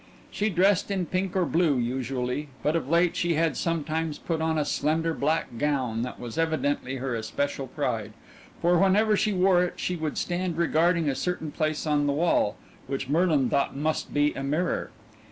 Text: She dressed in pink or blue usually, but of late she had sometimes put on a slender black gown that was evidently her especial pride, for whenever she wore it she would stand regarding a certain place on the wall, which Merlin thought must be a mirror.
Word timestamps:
She 0.31 0.49
dressed 0.49 0.89
in 0.89 1.05
pink 1.05 1.35
or 1.35 1.45
blue 1.45 1.77
usually, 1.77 2.49
but 2.63 2.75
of 2.75 2.89
late 2.89 3.15
she 3.15 3.35
had 3.35 3.55
sometimes 3.55 4.17
put 4.17 4.41
on 4.41 4.57
a 4.57 4.65
slender 4.65 5.13
black 5.13 5.59
gown 5.59 6.01
that 6.01 6.19
was 6.19 6.39
evidently 6.39 6.95
her 6.95 7.13
especial 7.13 7.67
pride, 7.67 8.13
for 8.63 8.79
whenever 8.79 9.15
she 9.15 9.31
wore 9.31 9.63
it 9.63 9.73
she 9.79 9.95
would 9.95 10.17
stand 10.17 10.57
regarding 10.57 11.07
a 11.07 11.13
certain 11.13 11.51
place 11.51 11.85
on 11.85 12.07
the 12.07 12.13
wall, 12.13 12.55
which 12.87 13.09
Merlin 13.09 13.47
thought 13.47 13.75
must 13.75 14.11
be 14.11 14.33
a 14.33 14.41
mirror. 14.41 14.89